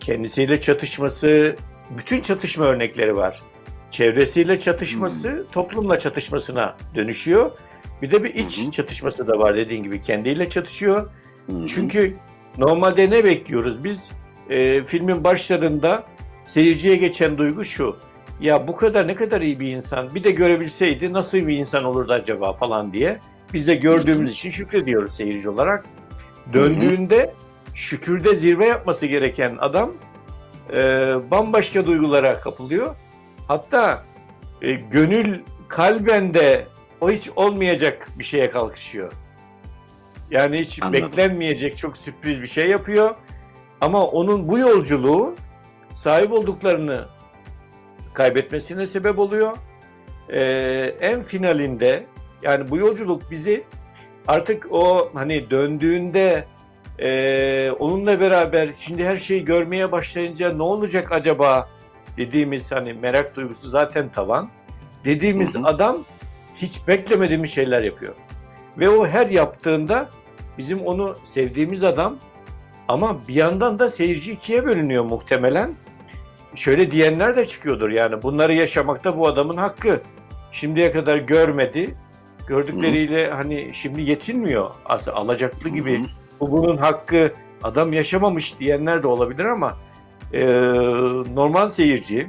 Kendisiyle 0.00 0.60
çatışması, 0.60 1.56
bütün 1.98 2.20
çatışma 2.20 2.64
örnekleri 2.64 3.16
var. 3.16 3.42
Çevresiyle 3.90 4.58
çatışması, 4.58 5.30
hmm. 5.30 5.44
toplumla 5.52 5.98
çatışmasına 5.98 6.76
dönüşüyor. 6.94 7.50
Bir 8.02 8.10
de 8.10 8.24
bir 8.24 8.34
iç 8.34 8.58
hmm. 8.64 8.70
çatışması 8.70 9.28
da 9.28 9.38
var 9.38 9.56
dediğin 9.56 9.82
gibi. 9.82 10.00
Kendiyle 10.00 10.48
çatışıyor. 10.48 11.10
Hmm. 11.46 11.66
Çünkü 11.66 12.16
normalde 12.58 13.10
ne 13.10 13.24
bekliyoruz 13.24 13.84
biz? 13.84 14.10
E, 14.50 14.84
filmin 14.84 15.24
başlarında 15.24 16.04
seyirciye 16.46 16.96
geçen 16.96 17.38
duygu 17.38 17.64
şu. 17.64 17.96
Ya 18.40 18.68
bu 18.68 18.76
kadar 18.76 19.08
ne 19.08 19.14
kadar 19.14 19.40
iyi 19.40 19.60
bir 19.60 19.68
insan. 19.68 20.14
Bir 20.14 20.24
de 20.24 20.30
görebilseydi 20.30 21.12
nasıl 21.12 21.38
bir 21.38 21.58
insan 21.58 21.84
olurdu 21.84 22.12
acaba 22.12 22.52
falan 22.52 22.92
diye. 22.92 23.20
Biz 23.52 23.66
de 23.66 23.74
gördüğümüz 23.74 24.32
için 24.32 24.50
şükrediyoruz 24.50 25.14
seyirci 25.14 25.48
olarak. 25.48 25.84
Döndüğünde 26.52 27.32
şükürde 27.74 28.36
zirve 28.36 28.66
yapması 28.66 29.06
gereken 29.06 29.56
adam 29.60 29.92
e, 30.70 30.76
bambaşka 31.30 31.84
duygulara 31.84 32.40
kapılıyor. 32.40 32.96
Hatta 33.48 34.04
e, 34.62 34.72
gönül 34.72 35.40
kalben 35.68 36.34
de 36.34 36.66
o 37.00 37.10
hiç 37.10 37.30
olmayacak 37.36 38.08
bir 38.18 38.24
şeye 38.24 38.50
kalkışıyor. 38.50 39.12
Yani 40.30 40.58
hiç 40.58 40.82
Anladım. 40.82 41.02
beklenmeyecek 41.02 41.76
çok 41.76 41.96
sürpriz 41.96 42.40
bir 42.40 42.46
şey 42.46 42.68
yapıyor. 42.68 43.14
Ama 43.80 44.06
onun 44.06 44.48
bu 44.48 44.58
yolculuğu 44.58 45.34
sahip 45.92 46.32
olduklarını 46.32 47.08
kaybetmesine 48.14 48.86
sebep 48.86 49.18
oluyor. 49.18 49.56
Ee, 50.32 50.94
en 51.00 51.22
finalinde 51.22 52.06
yani 52.42 52.70
bu 52.70 52.76
yolculuk 52.76 53.30
bizi 53.30 53.64
artık 54.26 54.66
o 54.70 55.10
hani 55.14 55.50
döndüğünde 55.50 56.44
e, 57.00 57.70
onunla 57.78 58.20
beraber 58.20 58.70
şimdi 58.78 59.04
her 59.04 59.16
şeyi 59.16 59.44
görmeye 59.44 59.92
başlayınca 59.92 60.52
ne 60.52 60.62
olacak 60.62 61.12
acaba 61.12 61.68
dediğimiz 62.16 62.72
hani 62.72 62.92
merak 62.92 63.36
duygusu 63.36 63.68
zaten 63.68 64.08
tavan. 64.08 64.50
Dediğimiz 65.04 65.54
hı 65.54 65.58
hı. 65.58 65.64
adam 65.64 66.04
hiç 66.56 66.88
beklemediğimiz 66.88 67.50
şeyler 67.50 67.82
yapıyor. 67.82 68.14
Ve 68.78 68.88
o 68.88 69.06
her 69.06 69.26
yaptığında 69.26 70.10
bizim 70.58 70.86
onu 70.86 71.16
sevdiğimiz 71.24 71.82
adam 71.82 72.18
ama 72.88 73.28
bir 73.28 73.34
yandan 73.34 73.78
da 73.78 73.90
seyirci 73.90 74.32
ikiye 74.32 74.64
bölünüyor 74.64 75.04
muhtemelen. 75.04 75.74
Şöyle 76.54 76.90
diyenler 76.90 77.36
de 77.36 77.46
çıkıyordur 77.46 77.90
yani 77.90 78.22
bunları 78.22 78.52
yaşamakta 78.52 79.18
bu 79.18 79.26
adamın 79.26 79.56
hakkı. 79.56 80.00
Şimdiye 80.50 80.92
kadar 80.92 81.16
görmedi. 81.16 81.94
Gördükleriyle 82.46 83.30
hani 83.30 83.70
şimdi 83.72 84.02
yetinmiyor. 84.02 84.70
Aslında 84.84 85.16
alacaklı 85.16 85.68
gibi. 85.68 86.02
Bu 86.42 86.52
bunun 86.52 86.76
hakkı. 86.76 87.32
Adam 87.62 87.92
yaşamamış 87.92 88.60
diyenler 88.60 89.02
de 89.02 89.06
olabilir 89.06 89.44
ama 89.44 89.78
e, 90.32 90.46
normal 91.34 91.68
seyirci 91.68 92.26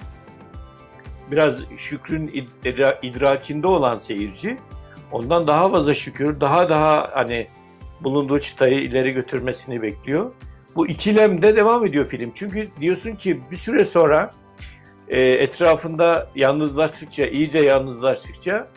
biraz 1.31 1.61
şükrün 1.77 2.27
idra- 2.27 2.97
idrakinde 3.01 3.67
olan 3.67 3.97
seyirci 3.97 4.57
ondan 5.11 5.47
daha 5.47 5.71
fazla 5.71 5.93
şükür, 5.93 6.41
daha 6.41 6.69
daha 6.69 7.09
hani 7.13 7.47
bulunduğu 8.01 8.39
çıtayı 8.39 8.79
ileri 8.79 9.11
götürmesini 9.11 9.81
bekliyor. 9.81 10.31
Bu 10.75 10.87
ikilemde 10.87 11.55
devam 11.55 11.85
ediyor 11.85 12.05
film. 12.05 12.31
Çünkü 12.33 12.69
diyorsun 12.81 13.15
ki 13.15 13.41
bir 13.51 13.55
süre 13.55 13.85
sonra 13.85 14.31
e, 15.07 15.21
etrafında 15.21 16.29
yalnızlaştıkça, 16.35 17.25
iyice 17.25 17.59
yalnızlaştıkça 17.59 18.67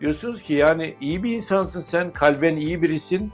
diyorsunuz 0.00 0.42
ki 0.42 0.54
yani 0.54 0.94
iyi 1.00 1.22
bir 1.22 1.34
insansın 1.34 1.80
sen, 1.80 2.12
kalben 2.12 2.56
iyi 2.56 2.82
birisin. 2.82 3.32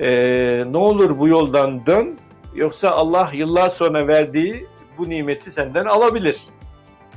E, 0.00 0.64
ne 0.70 0.76
olur 0.76 1.18
bu 1.18 1.28
yoldan 1.28 1.86
dön 1.86 2.18
yoksa 2.54 2.90
Allah 2.90 3.30
yıllar 3.34 3.68
sonra 3.68 4.08
verdiği 4.08 4.66
bu 4.98 5.08
nimeti 5.08 5.50
senden 5.50 5.84
alabilir 5.84 6.36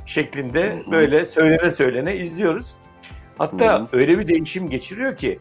şeklinde 0.06 0.82
böyle 0.90 1.24
söylene 1.24 1.70
söylene 1.70 2.16
izliyoruz. 2.16 2.74
Hatta 3.38 3.86
öyle 3.92 4.18
bir 4.18 4.28
değişim 4.28 4.68
geçiriyor 4.68 5.16
ki 5.16 5.38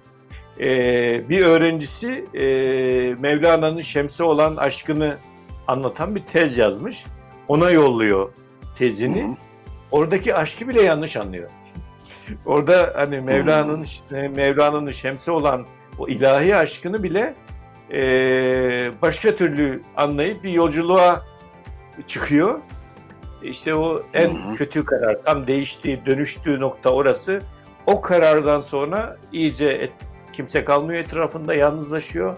e, 0.60 1.30
bir 1.30 1.42
öğrencisi 1.42 2.26
e, 2.34 2.46
Mevlana'nın 3.20 3.82
Şems'e 3.82 4.24
olan 4.24 4.56
aşkını 4.56 5.18
anlatan 5.68 6.16
bir 6.16 6.26
tez 6.26 6.58
yazmış. 6.58 7.06
Ona 7.48 7.72
yolluyor 7.72 8.32
tezini. 8.76 9.38
Oradaki 9.92 10.36
aşkı 10.36 10.68
bile 10.68 10.82
yanlış 10.82 11.18
anlıyor. 11.18 11.50
Orada 12.46 12.94
hani 12.96 13.22
Mevlana'nın 13.22 13.86
Mevlana'nın 14.36 14.92
Şems'e 14.92 15.32
olan 15.32 15.66
o 16.00 16.08
ilahi 16.08 16.56
aşkını 16.56 17.04
bile 17.04 17.36
e, 17.94 18.02
başka 19.02 19.36
türlü 19.36 19.82
anlayıp 19.98 20.44
bir 20.44 20.50
yolculuğa 20.50 21.26
çıkıyor. 22.08 22.60
İşte 23.44 23.76
o 23.76 24.02
en 24.14 24.30
hı 24.30 24.50
hı. 24.50 24.54
kötü 24.54 24.86
karar, 24.86 25.24
tam 25.24 25.48
değiştiği, 25.48 26.06
dönüştüğü 26.06 26.60
nokta 26.60 26.90
orası. 26.90 27.42
O 27.86 28.02
karardan 28.02 28.60
sonra 28.60 29.18
iyice 29.32 29.66
et, 29.66 29.92
kimse 30.34 30.66
kalmıyor 30.66 31.00
etrafında, 31.00 31.54
yalnızlaşıyor. 31.54 32.38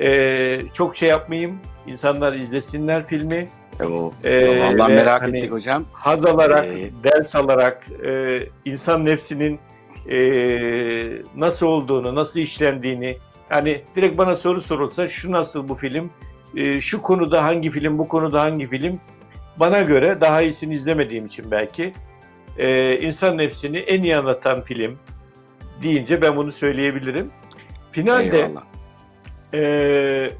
Ee, 0.00 0.60
çok 0.72 0.96
şey 0.96 1.08
yapmayayım, 1.08 1.58
insanlar 1.86 2.32
izlesinler 2.32 3.06
filmi. 3.06 3.48
O, 3.80 4.12
ee, 4.24 4.60
vallahi 4.60 4.94
merak 4.94 5.22
hani, 5.22 5.38
ettik 5.38 5.52
hocam. 5.52 5.84
Haz 5.92 6.26
alarak, 6.26 6.64
ee, 6.66 6.90
ders 7.04 7.36
alarak, 7.36 7.86
e, 8.06 8.40
insan 8.64 9.04
nefsinin 9.04 9.60
e, 10.10 10.18
nasıl 11.36 11.66
olduğunu, 11.66 12.14
nasıl 12.14 12.40
işlendiğini, 12.40 13.18
yani 13.50 13.82
direkt 13.96 14.18
bana 14.18 14.34
soru 14.34 14.60
sorulsa 14.60 15.06
şu 15.06 15.32
nasıl 15.32 15.68
bu 15.68 15.74
film, 15.74 16.10
e, 16.56 16.80
şu 16.80 17.02
konuda 17.02 17.44
hangi 17.44 17.70
film, 17.70 17.98
bu 17.98 18.08
konuda 18.08 18.40
hangi 18.40 18.68
film, 18.68 19.00
bana 19.56 19.80
göre 19.80 20.20
daha 20.20 20.42
iyisini 20.42 20.74
izlemediğim 20.74 21.24
için 21.24 21.50
belki 21.50 21.92
e, 22.58 22.98
insan 23.00 23.38
nefsini 23.38 23.78
en 23.78 24.02
iyi 24.02 24.16
anlatan 24.16 24.62
film 24.62 24.98
deyince 25.82 26.22
ben 26.22 26.36
bunu 26.36 26.50
söyleyebilirim. 26.50 27.30
Finalde 27.92 28.50
e, 29.54 29.60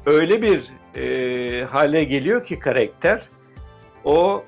öyle 0.05 0.41
bir 0.41 0.61
e, 0.99 1.65
hale 1.65 2.03
geliyor 2.03 2.43
ki 2.43 2.59
karakter 2.59 3.29
o 4.03 4.43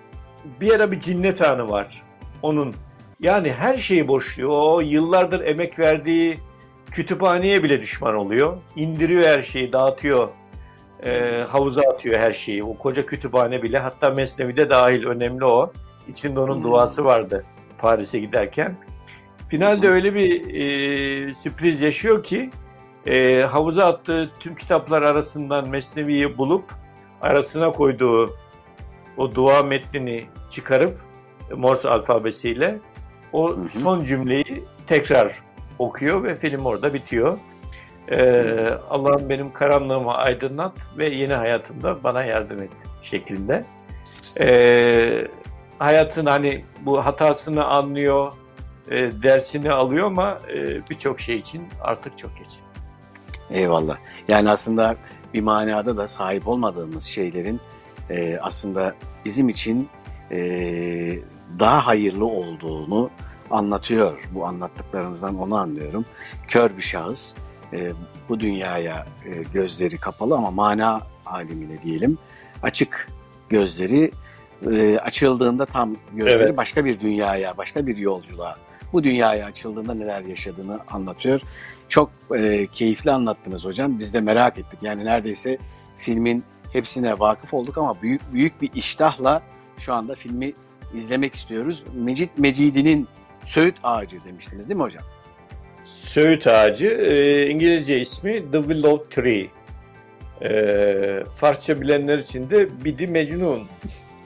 bir 0.61 0.73
ara 0.73 0.91
bir 0.91 0.99
cinnet 0.99 1.41
anı 1.41 1.69
var 1.69 2.03
onun. 2.41 2.73
Yani 3.21 3.53
her 3.53 3.75
şeyi 3.75 4.07
boşluyor. 4.07 4.49
O 4.49 4.81
yıllardır 4.81 5.39
emek 5.39 5.79
verdiği 5.79 6.39
kütüphaneye 6.91 7.63
bile 7.63 7.81
düşman 7.81 8.15
oluyor. 8.15 8.57
İndiriyor 8.75 9.23
her 9.23 9.41
şeyi, 9.41 9.73
dağıtıyor 9.73 10.29
e, 11.05 11.41
havuza 11.49 11.81
atıyor 11.81 12.19
her 12.19 12.31
şeyi. 12.31 12.63
O 12.63 12.77
koca 12.77 13.05
kütüphane 13.05 13.63
bile 13.63 13.79
hatta 13.79 14.09
Mesnevi 14.09 14.57
de 14.57 14.69
dahil 14.69 15.05
önemli 15.05 15.45
o. 15.45 15.73
İçinde 16.07 16.39
onun 16.39 16.55
hmm. 16.55 16.63
duası 16.63 17.05
vardı 17.05 17.45
Paris'e 17.77 18.19
giderken. 18.19 18.77
Finalde 19.47 19.89
öyle 19.89 20.15
bir 20.15 20.53
e, 20.53 21.33
sürpriz 21.33 21.81
yaşıyor 21.81 22.23
ki 22.23 22.49
e, 23.05 23.41
havuza 23.41 23.85
attığı 23.85 24.31
tüm 24.39 24.55
kitaplar 24.55 25.01
arasından 25.01 25.69
Mesnevi'yi 25.69 26.37
bulup 26.37 26.71
arasına 27.21 27.71
koyduğu 27.71 28.37
o 29.17 29.35
dua 29.35 29.63
metnini 29.63 30.25
çıkarıp 30.49 30.99
Morse 31.55 31.89
alfabesiyle 31.89 32.79
o 33.33 33.67
son 33.67 34.03
cümleyi 34.03 34.63
tekrar 34.87 35.39
okuyor 35.79 36.23
ve 36.23 36.35
film 36.35 36.65
orada 36.65 36.93
bitiyor. 36.93 37.37
Ee, 38.11 38.67
Allah'ım 38.89 39.29
benim 39.29 39.53
karanlığımı 39.53 40.13
aydınlat 40.13 40.73
ve 40.97 41.09
yeni 41.09 41.33
hayatımda 41.33 42.03
bana 42.03 42.23
yardım 42.23 42.63
et 42.63 42.71
şeklinde. 43.01 43.65
Ee, 44.39 45.27
hayatın 45.79 46.25
hani 46.25 46.65
bu 46.81 47.05
hatasını 47.05 47.65
anlıyor, 47.65 48.33
e, 48.89 49.23
dersini 49.23 49.71
alıyor 49.71 50.07
ama 50.07 50.39
e, 50.53 50.89
birçok 50.89 51.19
şey 51.19 51.35
için 51.35 51.63
artık 51.81 52.17
çok 52.17 52.37
geç. 52.37 52.47
Eyvallah. 53.49 53.97
Yani 54.27 54.49
aslında 54.49 54.95
bir 55.33 55.41
manada 55.41 55.97
da 55.97 56.07
sahip 56.07 56.47
olmadığımız 56.47 57.03
şeylerin 57.03 57.59
e, 58.09 58.37
aslında 58.37 58.95
bizim 59.25 59.49
için 59.49 59.89
e, 60.31 60.39
daha 61.59 61.87
hayırlı 61.87 62.25
olduğunu 62.25 63.09
anlatıyor. 63.51 64.29
Bu 64.31 64.45
anlattıklarınızdan 64.45 65.39
onu 65.39 65.55
anlıyorum. 65.55 66.05
Kör 66.47 66.77
bir 66.77 66.81
şahıs 66.81 67.33
e, 67.73 67.91
bu 68.29 68.39
dünyaya 68.39 69.05
e, 69.25 69.43
gözleri 69.53 69.97
kapalı 69.97 70.35
ama 70.35 70.51
mana 70.51 71.01
alemine 71.25 71.81
diyelim 71.81 72.17
açık 72.63 73.07
gözleri 73.49 74.11
e, 74.71 74.97
açıldığında 74.97 75.65
tam 75.65 75.95
gözleri 76.13 76.43
evet. 76.43 76.57
başka 76.57 76.85
bir 76.85 76.99
dünyaya, 76.99 77.57
başka 77.57 77.87
bir 77.87 77.97
yolculuğa, 77.97 78.55
bu 78.93 79.03
dünyaya 79.03 79.45
açıldığında 79.45 79.93
neler 79.93 80.21
yaşadığını 80.21 80.79
anlatıyor. 80.91 81.41
Çok 81.89 82.11
e, 82.35 82.67
keyifli 82.67 83.11
anlattınız 83.11 83.65
hocam. 83.65 83.99
Biz 83.99 84.13
de 84.13 84.21
merak 84.21 84.57
ettik. 84.57 84.79
Yani 84.81 85.05
neredeyse 85.05 85.57
filmin 85.97 86.43
hepsine 86.73 87.19
vakıf 87.19 87.53
olduk 87.53 87.77
ama 87.77 87.95
büyük 88.01 88.33
büyük 88.33 88.61
bir 88.61 88.69
iştahla 88.75 89.41
şu 89.77 89.93
anda 89.93 90.15
filmi 90.15 90.53
izlemek 90.95 91.35
istiyoruz. 91.35 91.83
Mecit 91.93 92.37
Mecidi'nin 92.37 93.07
Söğüt 93.45 93.75
Ağacı 93.83 94.17
demiştiniz 94.25 94.69
değil 94.69 94.77
mi 94.77 94.83
hocam? 94.83 95.03
Söğüt 95.83 96.47
ağacı, 96.47 96.87
e, 96.87 97.47
İngilizce 97.47 97.99
ismi 97.99 98.51
The 98.51 98.61
Willow 98.61 99.21
Tree. 99.21 99.47
E, 100.41 101.23
Farsça 101.35 101.81
bilenler 101.81 102.17
için 102.17 102.49
de 102.49 102.83
Bidi 102.85 103.07
Mecnun. 103.07 103.63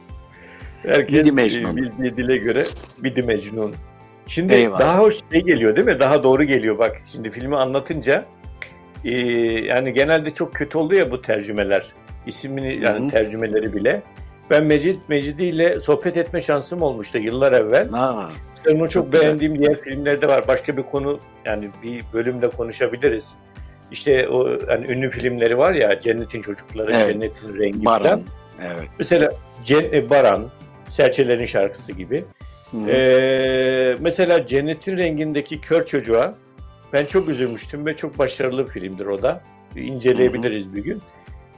Herkes 0.83 1.25
Bidi 1.25 1.31
Mecnun. 1.31 1.77
bildiği 1.77 2.17
dile 2.17 2.37
göre 2.37 2.59
Bidi 3.03 3.23
Mecnun. 3.23 3.75
Şimdi 4.27 4.53
Eyvallah. 4.53 4.79
daha 4.79 4.99
hoş 4.99 5.15
şey 5.31 5.41
geliyor 5.43 5.75
değil 5.75 5.87
mi? 5.87 5.99
Daha 5.99 6.23
doğru 6.23 6.43
geliyor 6.43 6.77
bak. 6.77 7.01
Şimdi 7.05 7.31
filmi 7.31 7.57
anlatınca 7.57 8.25
e, 9.05 9.11
yani 9.65 9.93
genelde 9.93 10.33
çok 10.33 10.55
kötü 10.55 10.77
oluyor 10.77 11.05
ya 11.05 11.11
bu 11.11 11.21
tercümeler. 11.21 11.85
İsmini 12.27 12.83
yani 12.83 12.99
Hı-hı. 12.99 13.07
tercümeleri 13.07 13.73
bile. 13.73 14.03
Ben 14.49 14.63
Mecid 14.63 14.97
Mecidi 15.07 15.43
ile 15.43 15.79
sohbet 15.79 16.17
etme 16.17 16.41
şansım 16.41 16.81
olmuştu 16.81 17.17
yıllar 17.17 17.51
evvel. 17.51 17.89
Ha, 17.89 18.29
Onu 18.69 18.77
çok, 18.77 18.91
çok 18.91 19.13
beğendiğim 19.13 19.57
diğer 19.57 19.79
filmlerde 19.81 20.27
var. 20.27 20.47
Başka 20.47 20.77
bir 20.77 20.83
konu 20.83 21.19
yani 21.45 21.69
bir 21.83 22.03
bölümde 22.13 22.49
konuşabiliriz. 22.49 23.33
İşte 23.91 24.29
o 24.29 24.49
yani 24.69 24.87
ünlü 24.87 25.09
filmleri 25.09 25.57
var 25.57 25.73
ya 25.73 25.99
Cennetin 25.99 26.41
Çocukları, 26.41 26.93
evet. 26.93 27.13
Cennetin 27.13 27.57
Rengi 27.59 27.85
Baran. 27.85 28.03
Falan. 28.09 28.21
Evet. 28.61 28.89
Mesela 28.99 29.33
Cen 29.63 30.09
Baran, 30.09 30.49
Serçelerin 30.89 31.45
şarkısı 31.45 31.91
gibi. 31.91 32.25
Ee, 32.87 33.95
mesela 33.99 34.47
Cennetin 34.47 34.97
Rengi'ndeki 34.97 35.61
kör 35.61 35.85
çocuğa 35.85 36.35
ben 36.93 37.05
çok 37.05 37.29
üzülmüştüm 37.29 37.85
ve 37.85 37.95
çok 37.95 38.19
başarılı 38.19 38.65
bir 38.65 38.69
filmdir 38.71 39.05
o 39.05 39.21
da. 39.21 39.43
İnceleyebiliriz 39.75 40.65
Hı-hı. 40.65 40.75
bir 40.75 40.83
gün. 40.83 41.01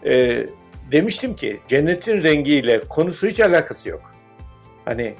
Ee, 0.06 0.46
demiştim 0.92 1.36
ki 1.36 1.60
cennetin 1.68 2.24
rengiyle 2.24 2.80
konusu 2.80 3.28
hiç 3.28 3.40
alakası 3.40 3.90
yok. 3.90 4.12
Hani 4.86 5.16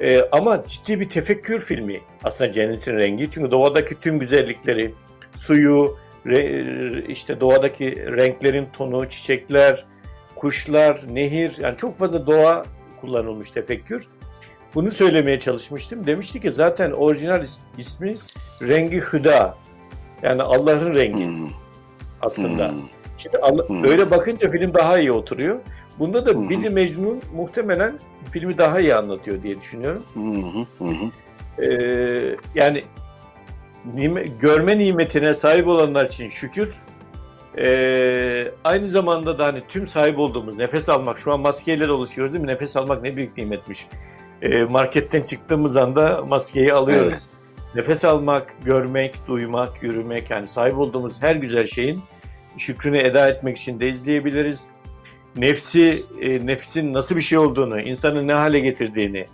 e, 0.00 0.22
ama 0.32 0.66
ciddi 0.66 1.00
bir 1.00 1.08
tefekkür 1.08 1.60
filmi 1.60 2.00
aslında 2.24 2.52
cennetin 2.52 2.96
rengi. 2.96 3.30
Çünkü 3.30 3.50
doğadaki 3.50 4.00
tüm 4.00 4.18
güzellikleri, 4.18 4.94
suyu, 5.32 5.98
re, 6.26 7.04
işte 7.08 7.40
doğadaki 7.40 7.96
renklerin 8.16 8.66
tonu, 8.72 9.08
çiçekler, 9.08 9.84
kuşlar, 10.36 11.00
nehir 11.08 11.56
yani 11.60 11.76
çok 11.76 11.96
fazla 11.96 12.26
doğa 12.26 12.64
kullanılmış 13.00 13.50
tefekkür. 13.50 14.08
Bunu 14.74 14.90
söylemeye 14.90 15.40
çalışmıştım. 15.40 16.06
Demişti 16.06 16.40
ki 16.40 16.50
zaten 16.50 16.90
orijinal 16.90 17.44
ismi 17.78 18.14
rengi 18.62 19.00
hüda. 19.00 19.58
Yani 20.22 20.42
Allah'ın 20.42 20.94
rengi 20.94 21.24
hmm. 21.24 21.50
aslında. 22.20 22.68
Hmm. 22.68 23.03
Şimdi 23.18 23.36
hmm. 23.68 23.84
öyle 23.84 24.10
bakınca 24.10 24.50
film 24.50 24.74
daha 24.74 24.98
iyi 24.98 25.12
oturuyor. 25.12 25.60
Bunda 25.98 26.26
da 26.26 26.32
hmm. 26.32 26.50
Billy 26.50 26.70
Mecnun 26.70 27.20
muhtemelen 27.34 27.98
filmi 28.30 28.58
daha 28.58 28.80
iyi 28.80 28.94
anlatıyor 28.94 29.42
diye 29.42 29.60
düşünüyorum. 29.60 30.02
Hmm. 30.14 30.64
Hmm. 30.78 31.10
Ee, 31.58 32.36
yani 32.54 32.84
nime, 33.94 34.22
görme 34.40 34.78
nimetine 34.78 35.34
sahip 35.34 35.68
olanlar 35.68 36.06
için 36.06 36.28
şükür. 36.28 36.76
Ee, 37.58 38.52
aynı 38.64 38.88
zamanda 38.88 39.38
da 39.38 39.46
hani 39.46 39.62
tüm 39.68 39.86
sahip 39.86 40.18
olduğumuz 40.18 40.56
nefes 40.56 40.88
almak, 40.88 41.18
şu 41.18 41.32
an 41.32 41.40
maskeyle 41.40 41.88
dolaşıyoruz 41.88 42.32
değil 42.32 42.44
mi? 42.44 42.50
Nefes 42.50 42.76
almak 42.76 43.02
ne 43.02 43.16
büyük 43.16 43.36
nimetmiş. 43.36 43.86
Ee, 44.42 44.64
marketten 44.64 45.22
çıktığımız 45.22 45.76
anda 45.76 46.24
maskeyi 46.28 46.72
alıyoruz. 46.72 47.08
Evet. 47.08 47.26
Nefes 47.74 48.04
almak, 48.04 48.54
görmek, 48.64 49.26
duymak, 49.28 49.82
yürümek 49.82 50.30
yani 50.30 50.46
sahip 50.46 50.78
olduğumuz 50.78 51.22
her 51.22 51.36
güzel 51.36 51.66
şeyin 51.66 52.02
şükrünü 52.58 52.98
eda 52.98 53.28
etmek 53.28 53.56
için 53.56 53.80
de 53.80 53.88
izleyebiliriz. 53.88 54.66
Nefsi, 55.36 55.94
e, 56.20 56.46
nefsin 56.46 56.92
nasıl 56.92 57.16
bir 57.16 57.20
şey 57.20 57.38
olduğunu, 57.38 57.80
insanı 57.80 58.28
ne 58.28 58.32
hale 58.32 58.60
getirdiğini 58.60 59.26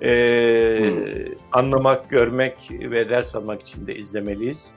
e, 0.00 0.10
hmm. 0.78 1.34
anlamak, 1.52 2.10
görmek 2.10 2.70
ve 2.70 3.08
ders 3.08 3.36
almak 3.36 3.60
için 3.60 3.86
de 3.86 3.96
izlemeliyiz. 3.96 4.70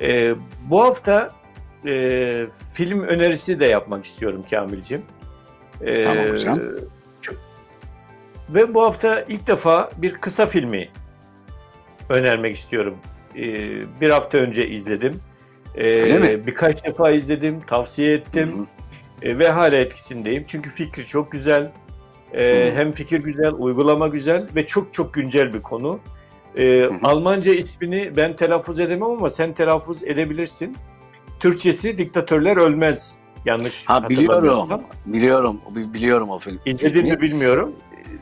E, 0.00 0.34
bu 0.70 0.80
hafta 0.80 1.30
e, 1.86 2.46
film 2.72 3.02
önerisi 3.02 3.60
de 3.60 3.66
yapmak 3.66 4.04
istiyorum 4.04 4.44
Kamil'cim. 4.50 5.02
E, 5.80 6.04
tamam 6.04 6.30
hocam. 6.30 6.56
Ve 8.48 8.74
bu 8.74 8.82
hafta 8.82 9.24
ilk 9.28 9.46
defa 9.46 9.90
bir 9.96 10.14
kısa 10.14 10.46
filmi 10.46 10.88
önermek 12.08 12.56
istiyorum. 12.56 12.96
E, 13.36 13.42
bir 14.00 14.10
hafta 14.10 14.38
önce 14.38 14.68
izledim. 14.68 15.20
Ee? 15.76 16.46
Birkaç 16.46 16.84
defa 16.84 17.10
izledim, 17.10 17.60
tavsiye 17.60 18.12
ettim 18.12 18.66
e, 19.22 19.38
ve 19.38 19.48
hala 19.48 19.76
etkisindeyim. 19.76 20.44
Çünkü 20.46 20.70
fikri 20.70 21.06
çok 21.06 21.32
güzel, 21.32 21.72
e, 22.34 22.72
hem 22.74 22.92
fikir 22.92 23.18
güzel, 23.18 23.52
uygulama 23.58 24.08
güzel 24.08 24.46
ve 24.56 24.66
çok 24.66 24.92
çok 24.92 25.14
güncel 25.14 25.54
bir 25.54 25.62
konu. 25.62 26.00
E, 26.58 26.84
Almanca 27.02 27.54
ismini 27.54 28.16
ben 28.16 28.36
telaffuz 28.36 28.80
edemem 28.80 29.02
ama 29.02 29.30
sen 29.30 29.54
telaffuz 29.54 30.02
edebilirsin. 30.02 30.76
Türkçesi 31.40 31.98
Diktatörler 31.98 32.56
Ölmez. 32.56 33.12
Yanlış 33.44 33.86
ha, 33.86 34.08
biliyorum. 34.08 34.82
Biliyorum. 35.06 35.60
Biliyorum 35.94 36.30
o 36.30 36.38
film. 36.38 36.60
İzledin 36.66 37.04
mi 37.04 37.20
bilmiyorum. 37.20 37.72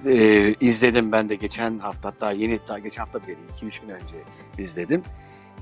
e, 0.06 0.54
izledim 0.60 1.12
ben 1.12 1.28
de 1.28 1.34
geçen 1.34 1.78
hafta 1.78 2.08
hatta 2.08 2.32
yeni 2.32 2.58
daha 2.68 2.78
geçen 2.78 3.02
hafta 3.04 3.18
bile 3.22 3.26
değil 3.26 3.72
2-3 3.72 3.82
gün 3.82 3.88
önce 3.88 4.16
izledim. 4.58 5.02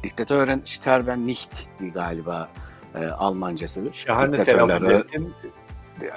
Diktatörün 0.03 0.63
Sterben 0.65 1.27
Nicht'ti 1.27 1.93
galiba 1.93 2.49
e, 2.95 3.07
Almancası. 3.07 3.93
Şahane 3.93 4.43
telaffuz 4.43 4.89
ettin. 4.89 5.35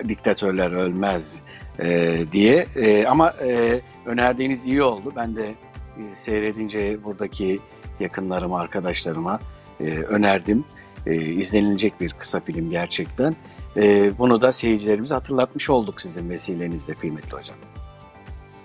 diktatörler 0.07 0.71
ölmez 0.71 1.39
e, 1.79 2.17
diye 2.31 2.65
e, 2.75 3.05
ama 3.05 3.33
e, 3.45 3.81
önerdiğiniz 4.05 4.65
iyi 4.65 4.83
oldu. 4.83 5.13
Ben 5.15 5.35
de 5.35 5.47
e, 5.47 6.15
seyredince 6.15 7.03
buradaki 7.03 7.59
yakınlarıma, 7.99 8.59
arkadaşlarıma 8.59 9.39
e, 9.79 9.83
önerdim. 9.89 10.65
E, 11.05 11.15
izlenilecek 11.15 12.01
bir 12.01 12.13
kısa 12.13 12.39
film 12.39 12.69
gerçekten. 12.69 13.31
E, 13.77 14.17
bunu 14.17 14.41
da 14.41 14.51
seyircilerimize 14.51 15.13
hatırlatmış 15.13 15.69
olduk 15.69 16.01
sizin 16.01 16.29
vesilenizle 16.29 16.93
kıymetli 16.93 17.37
hocam. 17.37 17.57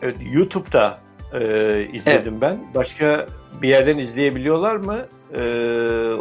Evet, 0.02 0.16
YouTube'da 0.33 0.98
e, 1.35 1.88
izledim 1.93 2.40
ben. 2.40 2.59
Başka 2.75 3.27
bir 3.62 3.69
yerden 3.69 3.99
izleyebiliyorlar 3.99 4.77
mı? 4.77 4.99
E, 5.35 5.43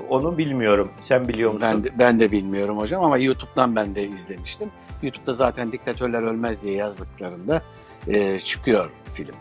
onu 0.09 0.37
bilmiyorum. 0.37 0.91
Sen 0.97 1.27
biliyor 1.27 1.51
musun? 1.51 1.69
Ben 1.73 1.83
de, 1.83 1.99
ben 1.99 2.19
de 2.19 2.31
bilmiyorum 2.31 2.77
hocam 2.77 3.03
ama 3.03 3.17
YouTube'dan 3.17 3.75
ben 3.75 3.95
de 3.95 4.07
izlemiştim. 4.07 4.71
YouTube'da 5.03 5.33
zaten 5.33 5.71
diktatörler 5.71 6.21
ölmez 6.21 6.63
diye 6.63 6.75
yazdıklarında 6.75 7.61
e, 8.07 8.39
çıkıyor 8.39 8.89
film. 9.13 9.35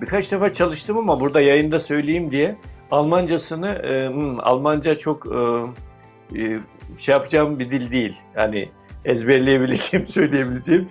Birkaç 0.00 0.32
defa 0.32 0.52
çalıştım 0.52 0.98
ama 0.98 1.20
burada 1.20 1.40
yayında 1.40 1.80
söyleyeyim 1.80 2.32
diye 2.32 2.56
Almancasını 2.90 3.68
e, 3.68 4.08
hmm, 4.08 4.40
Almanca 4.40 4.98
çok 4.98 5.26
e, 5.26 6.42
e, 6.42 6.58
şey 6.98 7.12
yapacağım 7.12 7.58
bir 7.58 7.70
dil 7.70 7.92
değil. 7.92 8.16
Yani 8.36 8.68
ezberleyebileceğim, 9.04 10.06
söyleyebileceğim. 10.16 10.88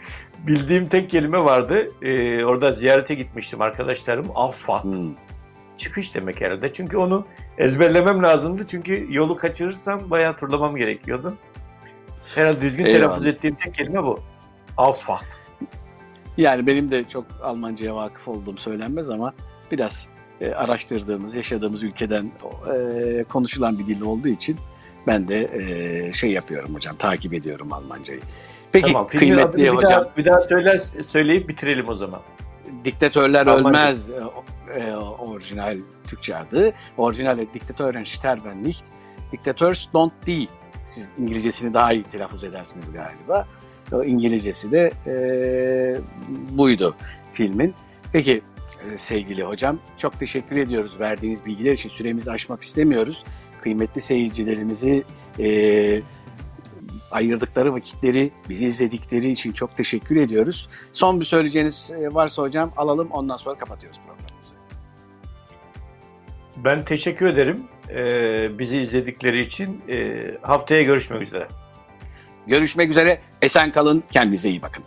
Bildiğim 0.47 0.88
tek 0.88 1.10
kelime 1.10 1.39
vardı. 1.39 1.89
E, 2.02 2.43
orada 2.45 2.71
ziyarete 2.71 3.15
gitmiştim 3.15 3.62
arkadaşlarım. 3.62 4.26
Alfat. 4.36 4.84
Hmm. 4.84 5.13
Çıkış 5.78 6.15
demek 6.15 6.41
herhalde. 6.41 6.74
Çünkü 6.74 6.97
onu 6.97 7.26
ezberlemem 7.58 8.24
lazımdı. 8.24 8.65
Çünkü 8.65 9.08
yolu 9.10 9.36
kaçırırsam 9.36 10.10
bayağı 10.10 10.36
turlamam 10.36 10.76
gerekiyordu. 10.76 11.38
Herhalde 12.36 12.62
düzgün 12.62 12.86
Eyvallah. 12.86 13.00
telaffuz 13.00 13.26
ettiğim 13.26 13.56
tek 13.56 13.74
kelime 13.74 14.04
bu. 14.04 14.19
Alfat. 14.78 15.52
Yani 16.38 16.67
benim 16.67 16.91
de 16.91 17.04
çok 17.04 17.26
Almanca'ya 17.43 17.95
vakıf 17.95 18.28
olduğum 18.28 18.58
söylenmez 18.58 19.10
ama 19.10 19.34
biraz 19.71 20.08
e, 20.41 20.54
araştırdığımız, 20.54 21.36
yaşadığımız 21.36 21.84
ülkeden 21.84 22.26
e, 22.74 23.24
konuşulan 23.24 23.80
bir 23.80 23.88
dil 23.88 24.02
olduğu 24.02 24.28
için 24.28 24.58
ben 25.07 25.27
de 25.27 25.49
e, 25.53 26.13
şey 26.13 26.31
yapıyorum 26.31 26.75
hocam, 26.75 26.95
takip 26.95 27.33
ediyorum 27.33 27.73
Almancayı. 27.73 28.19
Peki 28.71 28.87
tamam, 28.87 29.07
kıymetli 29.07 29.57
bir 29.57 29.69
hocam, 29.69 29.91
Daha, 29.91 30.17
bir 30.17 30.25
daha 30.25 30.41
söyler, 30.41 30.77
söyleyip 31.03 31.49
bitirelim 31.49 31.89
o 31.89 31.93
zaman. 31.95 32.21
diktatörler 32.85 33.47
Almanca. 33.47 33.79
ölmez 33.79 34.09
e, 34.09 34.95
orijinal 34.95 35.77
Türkçe 36.07 36.35
adı. 36.35 36.73
Orijinal 36.97 37.37
Diktatörün 37.53 38.03
sterben 38.03 38.63
nicht. 38.63 38.83
Diktators 39.31 39.87
don't 39.93 40.13
die. 40.27 40.47
Siz 40.87 41.09
İngilizcesini 41.17 41.73
daha 41.73 41.93
iyi 41.93 42.03
telaffuz 42.03 42.43
edersiniz 42.43 42.85
galiba. 42.93 43.47
O 43.91 44.03
İngilizcesi 44.03 44.71
de 44.71 44.91
e, 45.07 45.15
buydu 46.57 46.95
filmin. 47.31 47.73
Peki 48.13 48.41
sevgili 48.97 49.43
hocam 49.43 49.79
çok 49.97 50.19
teşekkür 50.19 50.55
ediyoruz 50.55 50.99
verdiğiniz 50.99 51.45
bilgiler 51.45 51.71
için. 51.71 51.89
Süremizi 51.89 52.31
aşmak 52.31 52.63
istemiyoruz. 52.63 53.23
Kıymetli 53.63 54.02
seyircilerimizi 54.02 55.04
e, 55.39 55.47
ayırdıkları 57.12 57.74
vakitleri, 57.74 58.32
bizi 58.50 58.65
izledikleri 58.65 59.32
için 59.32 59.52
çok 59.52 59.78
teşekkür 59.78 60.15
ediyoruz. 60.15 60.69
Son 60.93 61.19
bir 61.19 61.26
söyleyeceğiniz 61.26 61.91
e, 61.91 62.13
varsa 62.13 62.41
hocam 62.41 62.71
alalım 62.78 63.08
ondan 63.12 63.38
sonra 63.38 63.58
kapatıyoruz 63.58 64.00
programımızı. 64.08 64.56
Ben 66.58 66.86
teşekkür 66.86 67.26
ederim 67.26 67.67
ee, 67.95 68.50
bizi 68.60 68.78
izledikleri 68.78 69.39
için. 69.39 69.82
Ee, 69.89 70.38
haftaya 70.41 70.84
görüşmek 70.84 71.21
üzere. 71.21 71.47
Görüşmek 72.47 72.89
üzere. 72.89 73.21
Esen 73.41 73.71
kalın. 73.71 74.04
Kendinize 74.12 74.50
iyi 74.50 74.62
bakın. 74.62 74.84